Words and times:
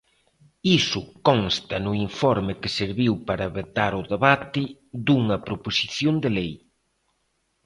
Iso 0.79 1.01
consta 1.27 1.75
no 1.85 1.93
informe 2.07 2.53
que 2.61 2.75
serviu 2.79 3.13
para 3.27 3.53
vetar 3.57 3.91
o 4.01 4.07
debate 4.13 4.63
dunha 5.05 5.37
proposición 5.47 6.15
de 6.23 6.29
lei. 6.37 6.53